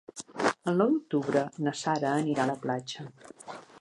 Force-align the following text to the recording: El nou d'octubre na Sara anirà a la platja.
El 0.71 0.79
nou 0.81 0.95
d'octubre 0.95 1.43
na 1.67 1.73
Sara 1.83 2.15
anirà 2.23 2.47
a 2.47 2.51
la 2.53 2.57
platja. 2.65 3.07